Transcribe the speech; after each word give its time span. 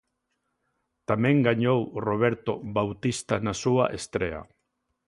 Tamén 1.09 1.37
gañou 1.47 1.79
Roberto 2.07 2.53
Bautista 2.77 3.35
na 3.45 3.53
súa 3.61 3.85
estrea. 3.99 4.41